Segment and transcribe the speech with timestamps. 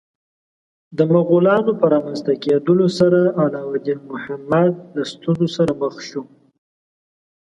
[0.97, 6.23] د مغولانو په رامنځته کېدا سره علاوالدین محمد له ستونزو سره مخ شو.